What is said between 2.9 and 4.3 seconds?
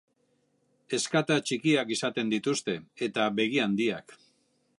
eta begi handiak.